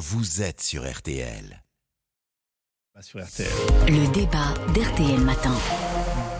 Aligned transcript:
vous 0.00 0.40
êtes 0.40 0.62
sur 0.62 0.90
RTL. 0.90 1.62
Sur 3.02 3.22
RTL. 3.22 3.48
Le 3.86 4.10
débat 4.14 4.54
d'RTL 4.72 5.20
Matin. 5.20 5.54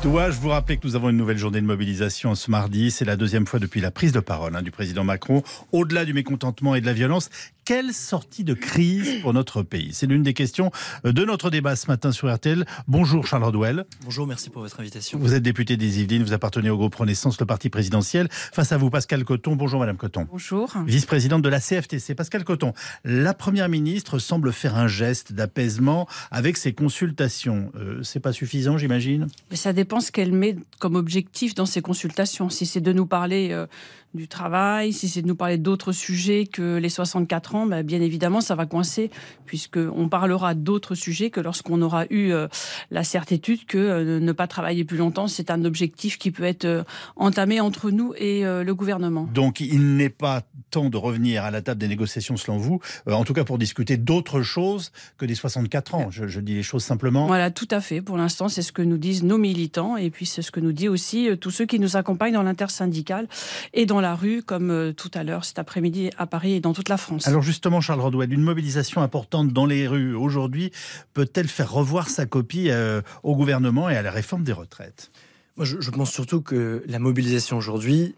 Dois-je 0.03 0.41
vous 0.41 0.49
rappeler 0.49 0.79
que 0.79 0.87
nous 0.87 0.97
avons 0.97 1.11
une 1.11 1.19
nouvelle 1.19 1.37
journée 1.37 1.61
de 1.61 1.67
mobilisation 1.67 2.35
ce 2.35 2.51
mardi? 2.51 2.91
C'est 2.91 3.05
la 3.05 3.17
deuxième 3.17 3.47
fois 3.47 3.61
depuis 3.61 3.83
la 3.83 3.91
prise 3.91 4.13
de 4.13 4.21
parole 4.21 4.57
hein, 4.57 4.63
du 4.63 4.71
président 4.71 5.05
Macron. 5.05 5.43
Au-delà 5.73 6.07
du 6.07 6.15
mécontentement 6.15 6.75
et 6.75 6.81
de 6.81 6.87
la 6.87 6.95
violence, 6.95 7.29
quelle 7.71 7.95
sortie 7.95 8.43
de 8.43 8.53
crise 8.53 9.23
pour 9.23 9.33
notre 9.33 9.63
pays? 9.63 9.91
C'est 9.93 10.07
l'une 10.07 10.25
des 10.25 10.35
questions 10.35 10.73
euh, 11.07 11.13
de 11.13 11.25
notre 11.25 11.51
débat 11.51 11.77
ce 11.77 11.87
matin 11.87 12.11
sur 12.11 12.29
RTL. 12.35 12.67
Bonjour 12.89 13.29
Charles 13.29 13.45
Rodwell. 13.45 13.85
Bonjour, 14.03 14.27
merci 14.27 14.51
pour 14.51 14.63
votre 14.63 14.81
invitation. 14.81 15.21
Vous 15.21 15.35
êtes 15.35 15.45
député 15.45 15.77
des 15.77 16.01
Yvelines, 16.01 16.25
vous 16.25 16.33
appartenez 16.33 16.69
au 16.69 16.77
groupe 16.77 16.97
Renaissance, 16.97 17.39
le 17.39 17.47
parti 17.47 17.71
présidentiel. 17.71 18.27
Face 18.29 18.73
à 18.73 18.77
vous, 18.77 18.91
Pascal 18.91 19.25
Coton. 19.25 19.55
Bonjour 19.55 19.79
Madame 19.79 19.99
Coton. 19.99 20.27
Bonjour. 20.33 20.73
Vice-présidente 20.85 21.43
de 21.43 21.49
la 21.49 21.61
CFTC. 21.61 22.17
Pascal 22.17 22.43
Coton, 22.43 22.73
la 23.05 23.35
Première 23.35 23.69
ministre 23.69 24.19
semble 24.19 24.53
faire 24.53 24.77
un 24.77 24.89
geste 24.89 25.33
d'apaisement 25.33 26.09
avec 26.33 26.57
ses 26.57 26.73
consultations. 26.73 27.71
Euh, 27.77 28.03
C'est 28.03 28.19
pas 28.19 28.33
suffisant, 28.33 28.79
j'imagine? 28.79 29.29
Ça 29.53 29.73
dépend 29.73 30.01
ce 30.01 30.11
qu'elle 30.11 30.33
met 30.33 30.57
comme 30.81 30.97
objectif 30.97 31.55
dans 31.55 31.67
ses 31.67 31.83
consultations. 31.83 32.51
Si 32.51 32.67
c'est 32.67 32.81
de 32.81 32.93
nous 32.93 33.07
parler 33.07 33.51
euh, 33.53 33.69
du 34.15 34.27
travail, 34.27 34.93
si 34.93 35.09
c'est 35.09 35.23
de 35.23 35.29
nous 35.29 35.37
parler 35.37 35.57
d'autres 35.57 35.93
sujets 35.93 36.47
que 36.47 36.77
les 36.77 36.89
64 36.89 37.55
ans, 37.55 37.67
ben, 37.67 37.85
bien 37.85 38.01
évidemment, 38.01 38.41
ça 38.41 38.57
va 38.57 38.67
coincer, 38.67 39.11
puisqu'on 39.47 40.09
parlera 40.09 40.55
d'autres 40.55 40.97
sujets 40.97 41.31
que 41.31 41.41
lorsqu'on 41.41 41.81
aura 41.81 42.07
eu 42.11 42.33
euh, 42.33 42.49
la 42.91 43.05
certitude 43.05 43.67
que 43.67 43.79
euh, 43.79 44.21
ne 44.21 44.33
pas 44.33 44.49
travailler 44.49 44.85
plus 44.85 44.97
longtemps, 44.97 45.29
c'est 45.29 45.51
un 45.51 45.65
objectif 45.65 46.19
qui 46.19 46.33
peut 46.33 46.43
être 46.43 46.65
euh, 46.65 46.83
entamé 47.15 47.61
entre 47.61 47.91
nous 47.91 48.13
et 48.17 48.43
le 48.43 48.73
gouvernement. 48.75 49.29
Donc 49.33 49.61
il 49.61 49.97
n'est 49.97 50.09
pas 50.09 50.43
temps 50.71 50.91
de 50.91 50.97
revenir 50.97 51.45
à 51.45 51.51
la 51.51 51.63
table 51.63 51.81
des 51.81 51.89
négociations 51.89 52.37
selon 52.37 52.59
vous, 52.59 52.81
en 53.07 53.25
tout 53.25 53.33
cas 53.33 53.45
pour 53.45 53.59
discuter 53.59 53.97
d'autres 53.97 54.43
choses 54.43 54.93
que 55.19 55.27
des 55.27 55.35
64 55.35 55.95
ans. 55.95 56.11
Je, 56.11 56.27
je 56.27 56.41
dis 56.41 56.55
les 56.55 56.63
choses 56.63 56.85
simplement. 56.85 57.27
Voilà, 57.27 57.51
tout 57.51 57.69
à 57.71 57.81
fait. 57.81 58.01
Pour 58.01 58.17
l'instant, 58.17 58.49
c'est 58.49 58.63
ce 58.63 58.73
que 58.73 58.83
nous 58.83 58.99
disent 58.99 59.23
nos 59.23 59.39
militants 59.39 59.97
et 59.97 60.11
puis 60.11 60.27
c'est 60.27 60.43
ce 60.43 60.51
que 60.51 60.61
nous 60.61 60.73
dit 60.73 60.89
aussi 60.89 61.29
tous 61.41 61.51
ceux 61.51 61.67
qui 61.67 61.79
nous 61.79 61.97
accompagnent 61.97 62.35
dans 62.35 62.43
l'intersyndicale 62.43 63.29
et 63.75 63.87
dans 63.87 64.00
la 64.01 64.15
rue, 64.15 64.43
comme 64.43 64.71
euh, 64.71 64.93
tout 64.93 65.11
à 65.15 65.25
l'heure 65.25 65.45
cet 65.45 65.59
après-midi 65.59 66.11
à 66.19 66.27
Paris 66.27 66.55
et 66.55 66.61
dans 66.61 66.73
toute 66.73 66.89
la 66.89 66.97
France. 66.97 67.27
Alors 67.27 67.43
justement, 67.43 67.81
Charles 67.81 68.01
Rodwell, 68.01 68.33
une 68.33 68.43
mobilisation 68.43 69.03
importante 69.03 69.53
dans 69.53 69.67
les 69.67 69.87
rues 69.87 70.15
aujourd'hui 70.15 70.71
peut-elle 71.15 71.49
faire 71.49 71.71
revoir 71.73 72.09
sa 72.09 72.27
copie 72.27 72.71
euh, 72.71 73.03
au 73.23 73.35
gouvernement 73.37 73.89
et 73.89 73.97
à 73.97 74.03
la 74.03 74.11
réforme 74.11 74.45
des 74.45 74.53
retraites? 74.53 75.11
Moi, 75.57 75.65
je, 75.65 75.81
je 75.81 75.91
pense 75.91 76.11
surtout 76.11 76.41
que 76.41 76.83
la 76.87 76.99
mobilisation 76.99 77.57
aujourd'hui 77.57 78.15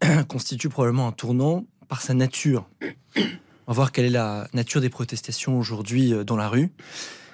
constitue 0.28 0.68
probablement 0.68 1.08
un 1.08 1.12
tournant 1.12 1.64
par 1.88 2.02
sa 2.02 2.14
nature. 2.14 2.68
On 3.68 3.72
va 3.72 3.74
voir 3.74 3.92
quelle 3.92 4.04
est 4.04 4.10
la 4.10 4.48
nature 4.52 4.80
des 4.80 4.90
protestations 4.90 5.58
aujourd'hui 5.58 6.12
euh, 6.12 6.24
dans 6.24 6.36
la 6.36 6.48
rue. 6.48 6.70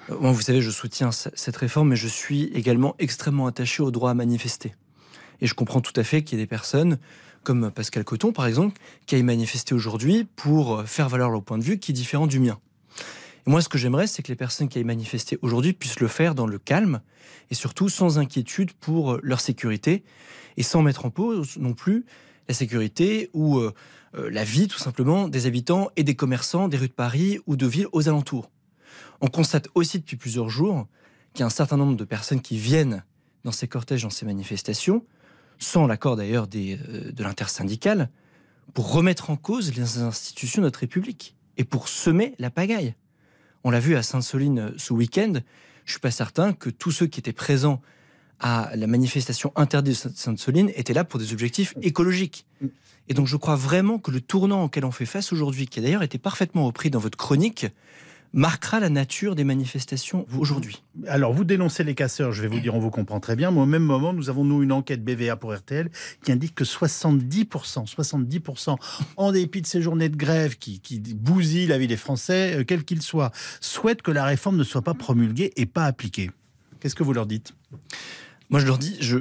Moi, 0.09 0.31
vous 0.31 0.41
savez, 0.41 0.61
je 0.61 0.71
soutiens 0.71 1.11
cette 1.11 1.55
réforme, 1.55 1.89
mais 1.89 1.95
je 1.95 2.07
suis 2.07 2.45
également 2.53 2.95
extrêmement 2.99 3.47
attaché 3.47 3.81
au 3.81 3.91
droit 3.91 4.11
à 4.11 4.13
manifester. 4.13 4.73
Et 5.41 5.47
je 5.47 5.53
comprends 5.53 5.81
tout 5.81 5.93
à 5.95 6.03
fait 6.03 6.23
qu'il 6.23 6.37
y 6.37 6.41
ait 6.41 6.43
des 6.43 6.49
personnes, 6.49 6.97
comme 7.43 7.71
Pascal 7.71 8.03
Coton, 8.03 8.31
par 8.31 8.45
exemple, 8.45 8.79
qui 9.05 9.15
aillent 9.15 9.23
manifester 9.23 9.73
aujourd'hui 9.73 10.27
pour 10.35 10.83
faire 10.85 11.09
valoir 11.09 11.29
leur 11.29 11.43
point 11.43 11.57
de 11.57 11.63
vue 11.63 11.79
qui 11.79 11.91
est 11.91 11.95
différent 11.95 12.27
du 12.27 12.39
mien. 12.39 12.59
Et 13.45 13.49
moi, 13.49 13.61
ce 13.61 13.67
que 13.67 13.77
j'aimerais, 13.77 14.07
c'est 14.07 14.23
que 14.23 14.29
les 14.29 14.37
personnes 14.37 14.69
qui 14.69 14.77
aillent 14.77 14.85
manifester 14.85 15.37
aujourd'hui 15.41 15.73
puissent 15.73 15.99
le 15.99 16.07
faire 16.07 16.33
dans 16.33 16.47
le 16.47 16.57
calme 16.59 17.01
et 17.51 17.55
surtout 17.55 17.89
sans 17.89 18.19
inquiétude 18.19 18.71
pour 18.73 19.19
leur 19.21 19.41
sécurité 19.41 20.03
et 20.55 20.63
sans 20.63 20.81
mettre 20.81 21.05
en 21.05 21.09
pause 21.09 21.57
non 21.57 21.73
plus 21.73 22.05
la 22.47 22.53
sécurité 22.53 23.29
ou 23.33 23.57
euh, 23.57 23.73
euh, 24.15 24.29
la 24.29 24.43
vie 24.43 24.67
tout 24.67 24.77
simplement 24.77 25.27
des 25.27 25.45
habitants 25.45 25.89
et 25.95 26.03
des 26.03 26.15
commerçants 26.15 26.67
des 26.67 26.77
rues 26.77 26.87
de 26.87 26.93
Paris 26.93 27.39
ou 27.47 27.55
de 27.55 27.65
villes 27.65 27.87
aux 27.91 28.07
alentours. 28.07 28.49
On 29.21 29.27
constate 29.27 29.67
aussi 29.75 29.99
depuis 29.99 30.17
plusieurs 30.17 30.49
jours 30.49 30.87
qu'il 31.33 31.41
y 31.41 31.43
a 31.43 31.47
un 31.47 31.51
certain 31.51 31.77
nombre 31.77 31.95
de 31.95 32.03
personnes 32.03 32.41
qui 32.41 32.57
viennent 32.57 33.03
dans 33.43 33.51
ces 33.51 33.67
cortèges, 33.67 34.03
dans 34.03 34.09
ces 34.09 34.25
manifestations, 34.25 35.05
sans 35.59 35.87
l'accord 35.87 36.15
d'ailleurs 36.15 36.47
euh, 36.55 37.11
de 37.11 37.23
l'intersyndicale, 37.23 38.09
pour 38.73 38.91
remettre 38.91 39.29
en 39.29 39.35
cause 39.35 39.73
les 39.75 39.99
institutions 39.99 40.61
de 40.61 40.67
notre 40.67 40.79
République 40.79 41.35
et 41.57 41.63
pour 41.63 41.87
semer 41.87 42.35
la 42.39 42.49
pagaille. 42.49 42.95
On 43.63 43.71
l'a 43.71 43.79
vu 43.79 43.95
à 43.95 44.03
Sainte-Soline 44.03 44.59
euh, 44.59 44.71
ce 44.77 44.93
week-end. 44.93 45.33
Je 45.85 45.91
suis 45.91 45.99
pas 45.99 46.11
certain 46.11 46.53
que 46.53 46.69
tous 46.69 46.91
ceux 46.91 47.07
qui 47.07 47.19
étaient 47.19 47.33
présents 47.33 47.81
à 48.39 48.71
la 48.75 48.87
manifestation 48.87 49.53
interdite 49.55 50.07
de 50.07 50.15
Sainte-Soline 50.15 50.71
étaient 50.75 50.93
là 50.93 51.03
pour 51.03 51.19
des 51.19 51.31
objectifs 51.31 51.73
écologiques. 51.81 52.45
Et 53.07 53.13
donc 53.13 53.27
je 53.27 53.37
crois 53.37 53.55
vraiment 53.55 53.99
que 53.99 54.11
le 54.11 54.21
tournant 54.21 54.63
auquel 54.63 54.85
on 54.85 54.91
fait 54.91 55.05
face 55.05 55.31
aujourd'hui, 55.31 55.67
qui 55.67 55.79
a 55.79 55.81
d'ailleurs 55.81 56.03
été 56.03 56.17
parfaitement 56.17 56.65
repris 56.65 56.89
dans 56.89 56.99
votre 56.99 57.17
chronique, 57.17 57.67
marquera 58.33 58.79
la 58.79 58.89
nature 58.89 59.35
des 59.35 59.43
manifestations 59.43 60.25
aujourd'hui. 60.37 60.83
Alors, 61.07 61.33
vous 61.33 61.43
dénoncez 61.43 61.83
les 61.83 61.93
casseurs, 61.93 62.31
je 62.31 62.41
vais 62.41 62.47
vous 62.47 62.59
dire, 62.59 62.73
on 62.73 62.79
vous 62.79 62.89
comprend 62.89 63.19
très 63.19 63.35
bien, 63.35 63.51
mais 63.51 63.61
au 63.61 63.65
même 63.65 63.83
moment, 63.83 64.11
nous 64.11 64.29
avons, 64.29 64.43
nous, 64.43 64.63
une 64.63 64.71
enquête 64.71 65.03
BVA 65.03 65.35
pour 65.35 65.53
RTL 65.53 65.89
qui 66.23 66.31
indique 66.31 66.55
que 66.55 66.63
70%, 66.63 67.47
70%, 67.87 68.75
en 69.17 69.31
dépit 69.31 69.61
de 69.61 69.67
ces 69.67 69.81
journées 69.81 70.09
de 70.09 70.17
grève 70.17 70.57
qui, 70.57 70.79
qui 70.79 70.99
bousillent 70.99 71.67
la 71.67 71.77
vie 71.77 71.87
des 71.87 71.97
Français, 71.97 72.55
euh, 72.59 72.63
quels 72.63 72.83
qu'ils 72.83 73.03
soient, 73.03 73.31
souhaitent 73.61 74.01
que 74.01 74.11
la 74.11 74.25
réforme 74.25 74.57
ne 74.57 74.63
soit 74.63 74.81
pas 74.81 74.95
promulguée 74.95 75.53
et 75.55 75.67
pas 75.67 75.85
appliquée. 75.85 76.31
Qu'est-ce 76.79 76.95
que 76.95 77.03
vous 77.03 77.13
leur 77.13 77.27
dites? 77.27 77.53
Moi, 78.49 78.59
je 78.59 78.65
leur 78.65 78.77
dis, 78.77 78.97
je, 78.99 79.19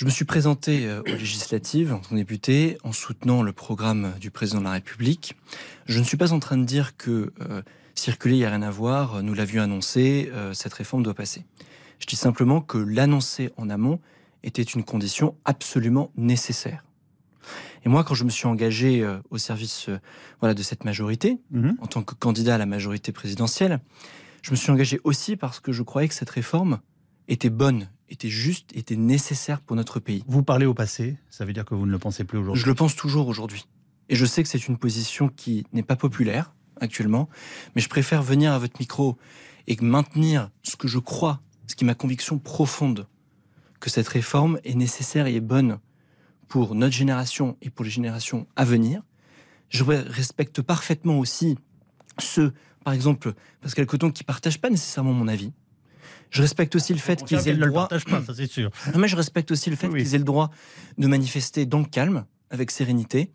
je 0.00 0.06
me 0.06 0.10
suis 0.10 0.24
présenté 0.24 0.86
euh, 0.86 1.02
aux 1.02 1.14
législatives 1.14 1.92
en 1.92 1.98
tant 1.98 2.08
que 2.08 2.14
député 2.14 2.78
en 2.84 2.92
soutenant 2.92 3.42
le 3.42 3.52
programme 3.52 4.14
du 4.18 4.30
président 4.30 4.60
de 4.60 4.64
la 4.64 4.70
République. 4.70 5.34
Je 5.84 5.98
ne 5.98 6.04
suis 6.04 6.16
pas 6.16 6.32
en 6.32 6.38
train 6.38 6.56
de 6.56 6.64
dire 6.64 6.96
que 6.96 7.34
euh, 7.42 7.60
circuler, 7.94 8.36
il 8.36 8.38
n'y 8.38 8.46
a 8.46 8.48
rien 8.48 8.62
à 8.62 8.70
voir, 8.70 9.22
nous 9.22 9.34
l'avions 9.34 9.62
annoncé, 9.62 10.30
euh, 10.32 10.54
cette 10.54 10.72
réforme 10.72 11.02
doit 11.02 11.12
passer. 11.12 11.44
Je 11.98 12.06
dis 12.06 12.16
simplement 12.16 12.62
que 12.62 12.78
l'annoncer 12.78 13.52
en 13.58 13.68
amont 13.68 14.00
était 14.42 14.62
une 14.62 14.84
condition 14.84 15.34
absolument 15.44 16.12
nécessaire. 16.16 16.82
Et 17.84 17.90
moi, 17.90 18.02
quand 18.02 18.14
je 18.14 18.24
me 18.24 18.30
suis 18.30 18.46
engagé 18.46 19.02
euh, 19.02 19.18
au 19.28 19.36
service 19.36 19.90
voilà, 20.40 20.54
de 20.54 20.62
cette 20.62 20.84
majorité, 20.84 21.36
Mhm. 21.50 21.76
en 21.78 21.86
tant 21.86 22.02
que 22.02 22.14
candidat 22.14 22.54
à 22.54 22.58
la 22.58 22.64
majorité 22.64 23.12
présidentielle, 23.12 23.80
je 24.40 24.50
me 24.52 24.56
suis 24.56 24.70
engagé 24.70 24.98
aussi 25.04 25.36
parce 25.36 25.60
que 25.60 25.72
je 25.72 25.82
croyais 25.82 26.08
que 26.08 26.14
cette 26.14 26.30
réforme 26.30 26.80
était 27.28 27.50
bonne, 27.50 27.90
était 28.10 28.28
juste, 28.28 28.76
était 28.76 28.96
nécessaire 28.96 29.60
pour 29.60 29.76
notre 29.76 30.00
pays. 30.00 30.24
Vous 30.26 30.42
parlez 30.42 30.66
au 30.66 30.74
passé, 30.74 31.16
ça 31.30 31.44
veut 31.44 31.52
dire 31.52 31.64
que 31.64 31.74
vous 31.74 31.86
ne 31.86 31.92
le 31.92 31.98
pensez 31.98 32.24
plus 32.24 32.38
aujourd'hui 32.38 32.60
Je 32.60 32.66
le 32.66 32.74
pense 32.74 32.96
toujours 32.96 33.28
aujourd'hui. 33.28 33.66
Et 34.08 34.16
je 34.16 34.26
sais 34.26 34.42
que 34.42 34.48
c'est 34.48 34.66
une 34.66 34.76
position 34.76 35.28
qui 35.28 35.64
n'est 35.72 35.84
pas 35.84 35.96
populaire 35.96 36.52
actuellement, 36.80 37.28
mais 37.74 37.82
je 37.82 37.88
préfère 37.88 38.22
venir 38.22 38.52
à 38.52 38.58
votre 38.58 38.80
micro 38.80 39.16
et 39.66 39.76
maintenir 39.80 40.50
ce 40.62 40.76
que 40.76 40.88
je 40.88 40.98
crois, 40.98 41.40
ce 41.66 41.76
qui 41.76 41.84
est 41.84 41.86
ma 41.86 41.94
conviction 41.94 42.38
profonde, 42.38 43.06
que 43.78 43.88
cette 43.88 44.08
réforme 44.08 44.58
est 44.64 44.74
nécessaire 44.74 45.26
et 45.26 45.36
est 45.36 45.40
bonne 45.40 45.78
pour 46.48 46.74
notre 46.74 46.94
génération 46.94 47.56
et 47.62 47.70
pour 47.70 47.84
les 47.84 47.90
générations 47.90 48.46
à 48.56 48.64
venir. 48.64 49.02
Je 49.68 49.84
respecte 49.84 50.60
parfaitement 50.62 51.18
aussi 51.18 51.56
ceux, 52.18 52.52
par 52.84 52.92
exemple, 52.92 53.34
Pascal 53.60 53.86
Coton, 53.86 54.10
qui 54.10 54.24
partagent 54.24 54.60
pas 54.60 54.70
nécessairement 54.70 55.12
mon 55.12 55.28
avis. 55.28 55.52
Je 56.30 56.42
respecte 56.42 56.74
aussi 56.76 56.92
le 56.92 56.98
fait 56.98 57.24
qu'ils 57.24 57.48
aient 57.48 57.52
le 57.54 57.66
droit. 57.66 57.88
pas, 57.88 57.98
ça 57.98 58.34
c'est 58.34 58.46
sûr. 58.50 58.70
Non, 58.92 59.00
mais 59.00 59.08
je 59.08 59.16
respecte 59.16 59.50
aussi 59.50 59.68
le 59.70 59.76
fait 59.76 59.88
Oui. 59.88 60.02
qu'ils 60.02 60.14
aient 60.14 60.18
le 60.18 60.24
droit 60.24 60.50
de 60.98 61.06
manifester 61.06 61.66
dans 61.66 61.80
le 61.80 61.84
calme, 61.86 62.24
avec 62.50 62.70
sérénité, 62.70 63.30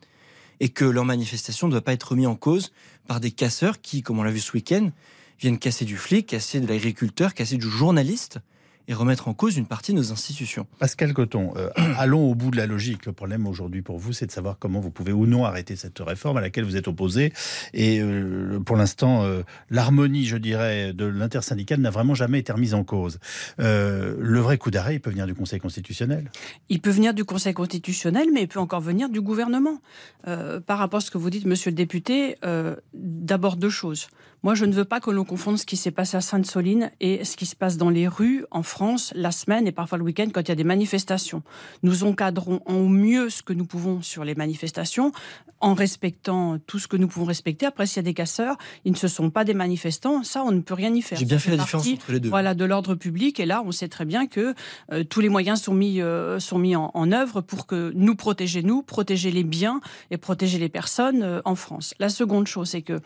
et 0.60 0.70
que 0.70 0.86
leur 0.86 1.04
manifestation 1.06 1.68
ne 1.68 1.72
doit 1.74 1.82
pas 1.82 1.94
être 1.94 2.12
remise 2.12 2.28
en 2.28 2.36
cause 2.36 2.72
par 3.08 3.20
des 3.20 3.32
casseurs 3.32 3.82
qui, 3.82 4.02
comme 4.02 4.20
on 4.20 4.24
l'a 4.24 4.32
vu 4.32 4.40
ce 4.40 4.54
week-end, 4.54 4.92
viennent 5.40 5.60
casser 5.60 5.84
du 5.84 5.98
flic, 5.98 6.28
casser 6.28 6.62
de 6.62 6.68
l'agriculteur, 6.68 7.34
casser 7.34 7.58
du 7.58 7.70
journaliste, 7.70 8.40
et 8.88 8.94
remettre 8.94 9.28
en 9.28 9.34
cause 9.34 9.58
une 9.58 9.66
partie 9.66 9.92
de 9.92 9.98
nos 9.98 10.12
institutions. 10.12 10.68
Pascal 10.80 11.14
Coton, 11.14 11.54
euh, 11.58 11.70
allons 11.98 12.30
au 12.30 12.36
bout 12.36 12.52
de 12.52 12.58
la 12.58 12.66
logique. 12.66 13.06
Le 13.06 13.14
problème 13.14 13.48
aujourd'hui 13.48 13.82
pour 13.82 13.98
vous, 13.98 14.14
c'est 14.14 14.26
de 14.26 14.32
savoir 14.32 14.58
comment 14.60 14.80
vous 14.80 14.92
pouvez 14.92 15.12
ou 15.12 15.26
non 15.26 15.46
arrêter 15.46 15.76
cette 15.76 16.00
réforme 16.00 16.38
à 16.38 16.42
laquelle 16.42 16.64
vous 16.64 16.78
êtes 16.78 16.88
opposé. 16.88 17.34
Et 17.74 18.00
euh, 18.00 18.60
pour 18.60 18.76
l'instant, 18.76 19.24
euh, 19.24 19.44
l'harmonie, 19.70 20.26
je 20.26 20.38
dirais, 20.38 20.94
de 20.94 21.06
l'intersyndicale 21.06 21.80
n'a 21.80 21.90
vraiment 21.90 22.16
jamais 22.16 22.40
été 22.40 22.52
remise 22.52 22.74
en 22.74 22.84
cause. 22.84 23.20
Euh, 23.60 24.16
le 24.20 24.40
vrai 24.40 24.58
coup 24.58 24.72
d'arrêt, 24.72 24.96
il 24.96 25.00
peut 25.00 25.10
venir 25.10 25.26
du 25.26 25.36
Conseil 25.36 25.60
constitutionnel. 25.60 26.32
Il 26.70 26.82
peut 26.82 26.90
venir 26.90 27.14
du 27.14 27.26
Conseil 27.26 27.54
constitutionnel, 27.54 28.28
mais 28.34 28.44
il 28.44 28.48
peut 28.48 28.60
encore 28.60 28.82
venir 28.82 29.10
du 29.10 29.22
gouvernement. 29.22 29.82
Euh, 30.28 30.60
par 30.60 30.80
rapport 30.80 30.98
à 30.98 31.02
ce 31.02 31.12
que 31.12 31.18
vous 31.18 31.30
dites, 31.30 31.46
monsieur 31.46 31.72
le 31.72 31.76
député, 31.76 32.38
euh, 32.44 32.76
d'abord 32.94 33.58
deux 33.58 33.70
choses. 33.70 34.08
Moi, 34.46 34.54
je 34.54 34.66
ne 34.66 34.74
veux 34.74 34.86
pas 34.86 35.00
que 35.00 35.10
l'on 35.10 35.26
confonde 35.26 35.58
ce 35.58 35.66
qui 35.66 35.76
s'est 35.76 35.90
passé 35.90 36.18
à 36.18 36.22
Sainte-Soline 36.22 36.92
et 37.00 37.26
ce 37.26 37.36
qui 37.36 37.48
se 37.48 37.56
passe 37.56 37.78
dans 37.78 37.90
les 37.90 38.08
rues 38.08 38.46
en 38.52 38.62
France 38.62 39.12
la 39.16 39.32
semaine 39.32 39.66
et 39.66 39.72
parfois 39.72 39.98
le 39.98 40.04
week-end 40.04 40.28
quand 40.32 40.42
il 40.42 40.50
y 40.50 40.52
a 40.52 40.56
des 40.56 40.64
manifestations. 40.64 41.42
Nous 41.82 42.04
encadrons 42.04 42.62
au 42.68 42.88
mieux 42.88 43.32
ce 43.32 43.42
que 43.42 43.54
nous 43.54 43.66
pouvons 43.66 44.04
sur 44.04 44.24
les 44.24 44.36
manifestations 44.36 45.12
en 45.62 45.74
respectant 45.74 46.60
tout 46.68 46.78
ce 46.78 46.88
que 46.88 46.96
nous 46.96 47.08
pouvons 47.08 47.26
respecter. 47.26 47.66
Après, 47.66 47.88
s'il 47.88 47.96
y 47.96 48.00
a 48.02 48.04
des 48.04 48.14
casseurs, 48.14 48.56
ils 48.84 48.92
ne 48.92 48.98
se 48.98 49.08
sont 49.08 49.32
pas 49.32 49.46
des 49.46 49.56
manifestants. 49.56 50.24
Ça, 50.24 50.44
on 50.44 50.52
ne 50.52 50.62
peut 50.62 50.76
rien 50.76 50.94
y 50.94 51.02
faire. 51.02 51.18
J'ai 51.18 51.26
bien 51.26 51.40
fait 51.40 51.50
la 51.50 51.58
différence 51.58 51.88
entre 51.88 52.12
les 52.12 52.20
deux. 52.20 52.30
Voilà, 52.30 52.54
de 52.54 52.66
l'ordre 52.66 52.94
public. 52.94 53.40
Et 53.40 53.48
là, 53.48 53.64
on 53.66 53.72
sait 53.72 53.88
très 53.88 54.06
bien 54.06 54.28
que 54.28 54.54
euh, 54.92 55.04
tous 55.04 55.22
les 55.22 55.30
moyens 55.30 55.60
sont 55.60 55.74
mis, 55.74 56.02
euh, 56.02 56.40
sont 56.40 56.60
mis 56.60 56.76
en, 56.76 56.92
en 56.94 57.12
œuvre 57.12 57.42
pour 57.42 57.66
que 57.66 57.92
nous 57.96 58.16
protéger 58.16 58.62
nous, 58.62 58.84
protéger 58.84 59.32
les 59.32 59.44
biens 59.44 59.82
et 60.12 60.18
protéger 60.18 60.60
les 60.60 60.70
personnes 60.70 61.24
euh, 61.24 61.42
en 61.46 61.56
France. 61.56 61.96
La 61.98 62.10
seconde 62.10 62.46
chose, 62.46 62.70
c'est 62.70 62.84
que 62.84 63.02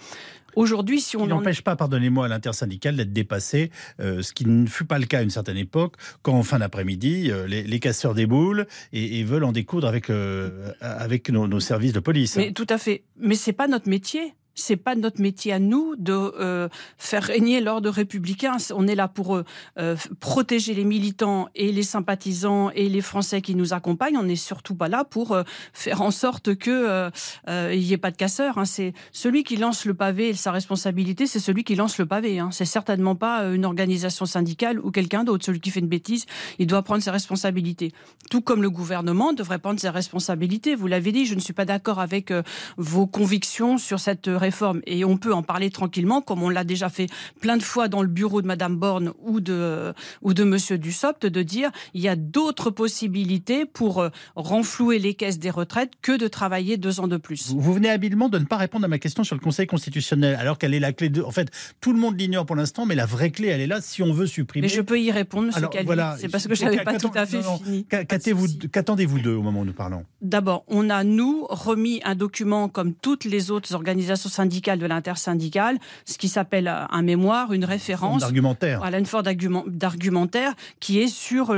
Aujourd'hui, 0.55 1.01
si 1.01 1.17
on 1.17 1.27
n'empêche 1.27 1.61
pas, 1.61 1.75
pardonnez-moi, 1.75 2.27
l'intersyndicale 2.27 2.95
d'être 2.95 3.13
dépassé, 3.13 3.71
euh, 3.99 4.21
ce 4.21 4.33
qui 4.33 4.45
ne 4.45 4.67
fut 4.67 4.85
pas 4.85 4.99
le 4.99 5.05
cas 5.05 5.19
à 5.19 5.21
une 5.21 5.29
certaine 5.29 5.57
époque, 5.57 5.95
quand 6.21 6.33
en 6.33 6.43
fin 6.43 6.59
d'après-midi, 6.59 7.31
euh, 7.31 7.47
les, 7.47 7.79
casseurs 7.79 8.13
déboulent 8.13 8.67
et, 8.91 9.23
veulent 9.23 9.43
en 9.43 9.51
découdre 9.51 9.87
avec, 9.87 10.09
euh, 10.09 10.71
avec 10.81 11.29
nos, 11.29 11.47
nos, 11.47 11.59
services 11.59 11.93
de 11.93 11.99
police. 11.99 12.35
Mais 12.35 12.51
tout 12.51 12.67
à 12.69 12.77
fait. 12.77 13.03
Mais 13.17 13.35
c'est 13.35 13.53
pas 13.53 13.67
notre 13.67 13.87
métier 13.89 14.33
c'est 14.59 14.75
pas 14.75 14.95
notre 14.95 15.21
métier 15.21 15.53
à 15.53 15.59
nous 15.59 15.95
de 15.97 16.13
euh, 16.13 16.69
faire 16.97 17.23
régner 17.23 17.61
l'ordre 17.61 17.89
républicain. 17.89 18.57
On 18.73 18.87
est 18.87 18.95
là 18.95 19.07
pour 19.07 19.35
euh, 19.35 19.43
euh, 19.77 19.95
protéger 20.19 20.73
les 20.73 20.83
militants 20.83 21.49
et 21.55 21.71
les 21.71 21.83
sympathisants 21.83 22.69
et 22.71 22.89
les 22.89 23.01
Français 23.01 23.41
qui 23.41 23.55
nous 23.55 23.73
accompagnent. 23.73 24.17
On 24.17 24.23
n'est 24.23 24.35
surtout 24.35 24.75
pas 24.75 24.87
là 24.87 25.03
pour 25.03 25.37
faire 25.73 26.01
en 26.01 26.11
sorte 26.11 26.55
que 26.55 27.09
il 27.47 27.79
n'y 27.79 27.93
ait 27.93 27.97
pas 27.97 28.11
de 28.11 28.17
casseurs. 28.17 28.57
Hein. 28.57 28.65
C'est 28.65 28.93
celui 29.11 29.43
qui 29.43 29.57
lance 29.57 29.85
le 29.85 29.93
pavé, 29.93 30.33
sa 30.33 30.51
responsabilité, 30.51 31.27
c'est 31.27 31.39
celui 31.39 31.63
qui 31.63 31.75
lance 31.75 31.97
le 31.97 32.05
pavé. 32.05 32.39
Hein. 32.39 32.49
C'est 32.51 32.65
certainement 32.65 33.15
pas 33.15 33.43
une 33.45 33.65
organisation 33.65 34.25
syndicale 34.25 34.79
ou 34.79 34.91
quelqu'un 34.91 35.23
d'autre. 35.23 35.45
Celui 35.45 35.59
qui 35.59 35.71
fait 35.71 35.79
une 35.79 35.87
bêtise, 35.87 36.25
il 36.57 36.67
doit 36.67 36.83
prendre 36.83 37.01
ses 37.01 37.11
responsabilités. 37.11 37.91
Tout 38.29 38.41
comme 38.41 38.61
le 38.61 38.69
gouvernement 38.69 39.33
devrait 39.33 39.59
prendre 39.59 39.79
ses 39.79 39.89
responsabilités. 39.89 40.75
Vous 40.75 40.87
l'avez 40.87 41.11
dit, 41.11 41.25
je 41.25 41.35
ne 41.35 41.39
suis 41.39 41.53
pas 41.53 41.65
d'accord 41.65 41.99
avec 41.99 42.33
vos 42.77 43.07
convictions 43.07 43.77
sur 43.77 43.99
cette 43.99 44.27
réforme 44.27 44.48
et 44.85 45.05
on 45.05 45.17
peut 45.17 45.33
en 45.33 45.43
parler 45.43 45.69
tranquillement, 45.69 46.21
comme 46.21 46.43
on 46.43 46.49
l'a 46.49 46.63
déjà 46.63 46.89
fait 46.89 47.07
plein 47.41 47.57
de 47.57 47.63
fois 47.63 47.87
dans 47.87 48.01
le 48.01 48.07
bureau 48.07 48.41
de 48.41 48.47
Madame 48.47 48.75
Borne 48.75 49.13
ou 49.21 49.39
de, 49.39 49.93
ou 50.21 50.33
de 50.33 50.43
Monsieur 50.43 50.77
Dussopt, 50.77 51.25
de 51.25 51.41
dire 51.41 51.71
il 51.93 52.01
y 52.01 52.07
a 52.07 52.15
d'autres 52.15 52.69
possibilités 52.69 53.65
pour 53.65 53.99
euh, 53.99 54.09
renflouer 54.35 54.99
les 54.99 55.13
caisses 55.13 55.39
des 55.39 55.49
retraites 55.49 55.91
que 56.01 56.17
de 56.17 56.27
travailler 56.27 56.77
deux 56.77 56.99
ans 56.99 57.07
de 57.07 57.17
plus. 57.17 57.53
Vous, 57.53 57.73
venez 57.73 57.89
habilement 57.89 58.29
de 58.29 58.39
ne 58.39 58.45
pas 58.45 58.57
répondre 58.57 58.85
à 58.85 58.87
ma 58.87 58.99
question 58.99 59.23
sur 59.23 59.35
le 59.35 59.41
Conseil 59.41 59.67
constitutionnel, 59.67 60.35
alors 60.35 60.57
qu'elle 60.57 60.73
est 60.73 60.79
la 60.79 60.93
clé 60.93 61.09
de. 61.09 61.21
En 61.21 61.31
fait, 61.31 61.49
tout 61.81 61.93
le 61.93 61.99
monde 61.99 62.19
l'ignore 62.19 62.45
pour 62.45 62.55
l'instant, 62.55 62.85
mais 62.85 62.95
la 62.95 63.05
vraie 63.05 63.31
clé, 63.31 63.47
elle 63.47 63.61
est 63.61 63.67
là 63.67 63.81
si 63.81 64.03
on 64.03 64.13
veut 64.13 64.27
supprimer. 64.27 64.67
Mais 64.67 64.73
je 64.73 64.81
peux 64.81 64.99
y 64.99 65.11
répondre, 65.11 65.47
Monsieur 65.47 65.67
Calvi. 65.67 65.85
Voilà, 65.85 66.15
c'est 66.19 66.29
parce 66.29 66.47
que 66.47 66.55
je 66.55 66.63
n'avais 66.63 66.83
pas 66.83 66.97
tout 66.97 67.11
à 67.13 67.25
fait 67.25 67.41
fini. 67.41 67.85
Qu'attendez-vous 67.85 69.19
d'eux 69.19 69.35
au 69.35 69.41
moment 69.41 69.61
où 69.61 69.65
nous 69.65 69.73
parlons? 69.73 70.05
D'abord, 70.21 70.63
on 70.67 70.89
a, 70.89 71.03
nous, 71.03 71.45
remis 71.49 72.01
un 72.03 72.15
document 72.15 72.69
comme 72.69 72.93
toutes 72.93 73.25
les 73.25 73.51
autres 73.51 73.73
organisations 73.73 74.28
syndicale 74.29 74.79
de 74.79 74.85
l'intersyndicale, 74.85 75.77
ce 76.05 76.17
qui 76.17 76.29
s'appelle 76.29 76.67
un 76.67 77.01
mémoire, 77.01 77.53
une 77.53 77.65
référence. 77.65 78.21
D'argumentaire. 78.21 78.79
Voilà, 78.79 78.99
une 78.99 79.05
forme 79.05 79.25
d'argumentaire 79.67 80.53
qui 80.79 80.99
est 80.99 81.07
sur, 81.07 81.55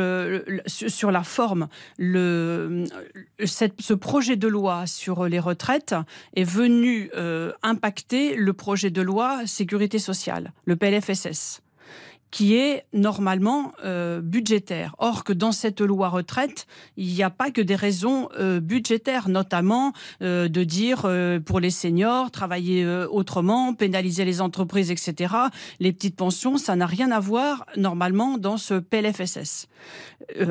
sur 0.65 1.11
la 1.11 1.23
forme. 1.23 1.67
Le, 1.97 2.85
ce 3.45 3.93
projet 3.93 4.35
de 4.35 4.47
loi 4.47 4.87
sur 4.87 5.25
les 5.25 5.39
retraites 5.39 5.95
est 6.35 6.43
venu 6.43 7.09
euh, 7.15 7.51
impacter 7.63 8.35
le 8.35 8.53
projet 8.53 8.89
de 8.89 9.01
loi 9.01 9.45
sécurité 9.45 9.99
sociale, 9.99 10.53
le 10.65 10.75
PLFSS 10.75 11.61
qui 12.31 12.55
est 12.55 12.85
normalement 12.93 13.73
euh, 13.83 14.21
budgétaire. 14.21 14.95
Or 14.97 15.25
que 15.25 15.33
dans 15.33 15.51
cette 15.51 15.81
loi 15.81 16.07
retraite, 16.07 16.65
il 16.95 17.13
n'y 17.13 17.23
a 17.23 17.29
pas 17.29 17.51
que 17.51 17.61
des 17.61 17.75
raisons 17.75 18.29
euh, 18.39 18.61
budgétaires, 18.61 19.27
notamment 19.27 19.91
euh, 20.21 20.47
de 20.47 20.63
dire 20.63 21.01
pour 21.45 21.59
les 21.59 21.69
seniors, 21.69 22.31
travailler 22.31 22.85
autrement, 23.09 23.73
pénaliser 23.73 24.23
les 24.23 24.41
entreprises, 24.41 24.91
etc. 24.91 25.35
Les 25.79 25.91
petites 25.91 26.15
pensions, 26.15 26.57
ça 26.57 26.75
n'a 26.75 26.85
rien 26.85 27.11
à 27.11 27.19
voir 27.19 27.65
normalement 27.75 28.37
dans 28.37 28.57
ce 28.57 28.75
PLFSS. 28.75 29.67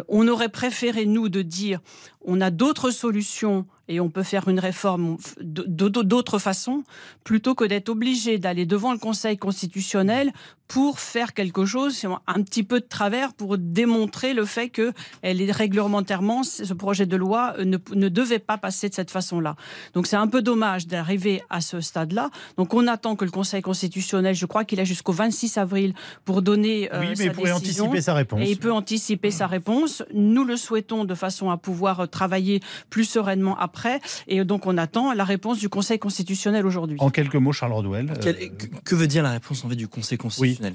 on 0.08 0.28
aurait 0.28 0.50
préféré, 0.50 1.06
nous, 1.06 1.28
de 1.28 1.42
dire 1.42 1.80
on 2.24 2.40
a 2.40 2.50
d'autres 2.50 2.90
solutions 2.90 3.66
et 3.90 3.98
on 3.98 4.08
peut 4.08 4.22
faire 4.22 4.48
une 4.48 4.60
réforme 4.60 5.16
d'autres 5.40 6.38
façons, 6.38 6.84
plutôt 7.24 7.56
que 7.56 7.64
d'être 7.64 7.88
obligé 7.88 8.38
d'aller 8.38 8.64
devant 8.64 8.92
le 8.92 8.98
Conseil 8.98 9.36
constitutionnel 9.36 10.32
pour 10.68 11.00
faire 11.00 11.34
quelque 11.34 11.64
chose, 11.64 12.00
un 12.28 12.42
petit 12.44 12.62
peu 12.62 12.78
de 12.78 12.86
travers, 12.86 13.34
pour 13.34 13.58
démontrer 13.58 14.34
le 14.34 14.44
fait 14.44 14.68
que 14.68 14.92
elle 15.22 15.42
est 15.42 15.50
réglementairement, 15.50 16.44
ce 16.44 16.72
projet 16.72 17.06
de 17.06 17.16
loi 17.16 17.54
ne, 17.58 17.76
ne 17.92 18.08
devait 18.08 18.38
pas 18.38 18.56
passer 18.56 18.88
de 18.88 18.94
cette 18.94 19.10
façon-là. 19.10 19.56
Donc 19.94 20.06
c'est 20.06 20.14
un 20.14 20.28
peu 20.28 20.42
dommage 20.42 20.86
d'arriver 20.86 21.42
à 21.50 21.60
ce 21.60 21.80
stade-là. 21.80 22.30
Donc 22.56 22.72
on 22.72 22.86
attend 22.86 23.16
que 23.16 23.24
le 23.24 23.32
Conseil 23.32 23.62
constitutionnel, 23.62 24.36
je 24.36 24.46
crois 24.46 24.64
qu'il 24.64 24.78
a 24.78 24.84
jusqu'au 24.84 25.10
26 25.10 25.58
avril 25.58 25.92
pour 26.24 26.40
donner 26.40 26.88
euh, 26.94 27.00
oui, 27.00 27.14
mais 27.18 27.24
il 27.24 27.32
pourrait 27.32 27.50
anticiper 27.50 28.00
sa 28.00 28.14
réponse. 28.14 28.40
Et 28.40 28.52
il 28.52 28.56
peut 28.56 28.72
anticiper 28.72 29.32
sa 29.32 29.48
réponse. 29.48 30.04
Nous 30.14 30.44
le 30.44 30.56
souhaitons 30.56 31.04
de 31.04 31.16
façon 31.16 31.50
à 31.50 31.56
pouvoir 31.56 32.08
travailler 32.10 32.60
plus 32.90 33.04
sereinement 33.04 33.56
après. 33.58 34.00
Et 34.26 34.44
donc 34.44 34.66
on 34.66 34.76
attend 34.76 35.12
la 35.12 35.24
réponse 35.24 35.58
du 35.58 35.68
Conseil 35.68 35.98
constitutionnel 35.98 36.66
aujourd'hui. 36.66 36.96
En 37.00 37.10
quelques 37.10 37.36
mots, 37.36 37.52
Charles 37.52 37.72
Rodwell. 37.72 38.12
Euh, 38.24 38.48
que, 38.84 38.94
veut 38.94 39.06
dire 39.06 39.22
la 39.22 39.32
réponse 39.32 39.64
en 39.64 39.68
fait 39.68 39.76
du 39.76 39.88
Conseil 39.88 40.18
constitutionnel? 40.18 40.74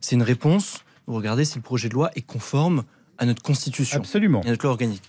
C'est 0.00 0.16
une 0.16 0.22
réponse, 0.22 0.84
vous 1.06 1.14
regardez 1.14 1.44
si 1.44 1.56
le 1.56 1.62
projet 1.62 1.88
de 1.88 1.94
loi 1.94 2.10
est 2.14 2.22
conforme 2.22 2.84
à 3.18 3.26
notre 3.26 3.42
Constitution. 3.42 3.98
Absolument. 3.98 4.40
à 4.40 4.46
notre 4.46 4.64
loi 4.64 4.72
organique. 4.72 5.02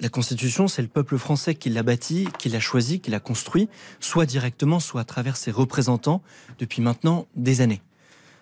La 0.00 0.08
Constitution, 0.08 0.68
c'est 0.68 0.82
le 0.82 0.88
peuple 0.88 1.18
français 1.18 1.56
qui 1.56 1.70
l'a 1.70 1.82
bâti, 1.82 2.28
qui 2.38 2.48
l'a 2.48 2.60
choisi, 2.60 3.00
qui 3.00 3.10
l'a 3.10 3.18
construit, 3.18 3.68
soit 3.98 4.26
directement, 4.26 4.78
soit 4.78 5.00
à 5.00 5.04
travers 5.04 5.36
ses 5.36 5.50
représentants 5.50 6.22
depuis 6.60 6.82
maintenant 6.82 7.26
des 7.34 7.62
années. 7.62 7.82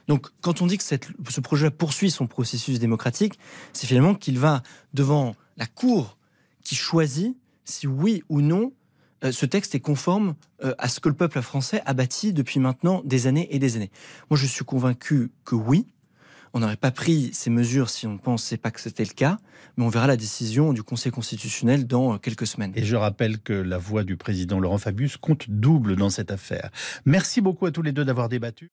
Donc, 0.06 0.28
quand 0.42 0.60
on 0.60 0.66
dit 0.66 0.76
que 0.76 0.84
ce 0.84 1.40
projet 1.40 1.70
poursuit 1.70 2.10
son 2.10 2.26
processus 2.26 2.78
démocratique, 2.78 3.38
c'est 3.72 3.86
finalement 3.86 4.14
qu'il 4.14 4.38
va 4.38 4.62
devant 4.92 5.34
la 5.56 5.66
Cour 5.66 6.15
qui 6.66 6.74
choisit 6.74 7.36
si 7.64 7.86
oui 7.86 8.24
ou 8.28 8.40
non 8.40 8.72
euh, 9.24 9.32
ce 9.32 9.46
texte 9.46 9.74
est 9.74 9.80
conforme 9.80 10.34
euh, 10.64 10.74
à 10.78 10.88
ce 10.88 11.00
que 11.00 11.08
le 11.08 11.14
peuple 11.14 11.40
français 11.40 11.80
a 11.86 11.94
bâti 11.94 12.32
depuis 12.32 12.60
maintenant 12.60 13.02
des 13.04 13.26
années 13.26 13.48
et 13.54 13.58
des 13.58 13.76
années. 13.76 13.90
Moi, 14.30 14.36
je 14.36 14.46
suis 14.46 14.64
convaincu 14.64 15.30
que 15.44 15.54
oui. 15.54 15.86
On 16.52 16.60
n'aurait 16.60 16.76
pas 16.76 16.90
pris 16.90 17.30
ces 17.32 17.50
mesures 17.50 17.88
si 17.88 18.06
on 18.06 18.14
ne 18.14 18.18
pensait 18.18 18.56
pas 18.56 18.70
que 18.70 18.80
c'était 18.80 19.04
le 19.04 19.14
cas, 19.14 19.38
mais 19.76 19.84
on 19.84 19.88
verra 19.88 20.06
la 20.06 20.16
décision 20.16 20.72
du 20.72 20.82
Conseil 20.82 21.12
constitutionnel 21.12 21.86
dans 21.86 22.14
euh, 22.14 22.18
quelques 22.18 22.46
semaines. 22.46 22.72
Et 22.74 22.84
je 22.84 22.96
rappelle 22.96 23.38
que 23.38 23.52
la 23.52 23.78
voix 23.78 24.04
du 24.04 24.16
président 24.16 24.58
Laurent 24.58 24.78
Fabius 24.78 25.16
compte 25.16 25.48
double 25.48 25.96
dans 25.96 26.10
cette 26.10 26.30
affaire. 26.30 26.70
Merci 27.04 27.40
beaucoup 27.40 27.66
à 27.66 27.70
tous 27.70 27.82
les 27.82 27.92
deux 27.92 28.04
d'avoir 28.04 28.28
débattu. 28.28 28.70